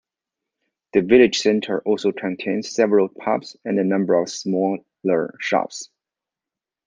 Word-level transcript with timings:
The 0.93 1.01
village 1.01 1.37
centre 1.37 1.79
also 1.85 2.11
contains 2.11 2.71
several 2.73 3.07
pubs 3.07 3.55
and 3.63 3.77
a 3.77 3.83
number 3.83 4.15
of 4.15 4.29
smaller 4.31 4.79
shops. 5.39 5.91